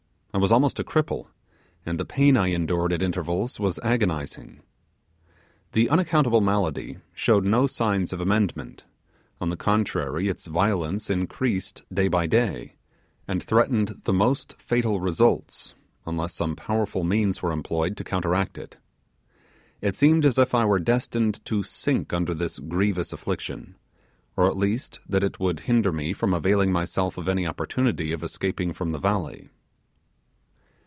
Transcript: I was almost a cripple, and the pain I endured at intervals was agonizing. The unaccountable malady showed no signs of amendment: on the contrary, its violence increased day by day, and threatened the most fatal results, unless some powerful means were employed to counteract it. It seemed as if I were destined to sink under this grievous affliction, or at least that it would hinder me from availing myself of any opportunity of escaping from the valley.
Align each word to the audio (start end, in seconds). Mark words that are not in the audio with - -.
I 0.33 0.37
was 0.37 0.49
almost 0.51 0.79
a 0.79 0.85
cripple, 0.85 1.27
and 1.85 1.99
the 1.99 2.05
pain 2.05 2.37
I 2.37 2.47
endured 2.47 2.93
at 2.93 3.01
intervals 3.03 3.59
was 3.59 3.79
agonizing. 3.83 4.61
The 5.73 5.89
unaccountable 5.89 6.39
malady 6.39 6.99
showed 7.13 7.43
no 7.43 7.67
signs 7.67 8.13
of 8.13 8.21
amendment: 8.21 8.85
on 9.41 9.49
the 9.49 9.57
contrary, 9.57 10.29
its 10.29 10.47
violence 10.47 11.09
increased 11.09 11.83
day 11.93 12.07
by 12.07 12.27
day, 12.27 12.77
and 13.27 13.43
threatened 13.43 14.03
the 14.05 14.13
most 14.13 14.55
fatal 14.57 15.01
results, 15.01 15.75
unless 16.07 16.33
some 16.33 16.55
powerful 16.55 17.03
means 17.03 17.41
were 17.43 17.51
employed 17.51 17.97
to 17.97 18.03
counteract 18.05 18.57
it. 18.57 18.77
It 19.81 19.97
seemed 19.97 20.23
as 20.23 20.37
if 20.37 20.55
I 20.55 20.63
were 20.63 20.79
destined 20.79 21.43
to 21.43 21.61
sink 21.61 22.13
under 22.13 22.33
this 22.33 22.57
grievous 22.57 23.11
affliction, 23.11 23.75
or 24.37 24.47
at 24.47 24.55
least 24.57 25.01
that 25.09 25.25
it 25.25 25.41
would 25.41 25.59
hinder 25.59 25.91
me 25.91 26.13
from 26.13 26.33
availing 26.33 26.71
myself 26.71 27.17
of 27.17 27.27
any 27.27 27.45
opportunity 27.45 28.13
of 28.13 28.23
escaping 28.23 28.71
from 28.71 28.93
the 28.93 28.97
valley. 28.97 29.49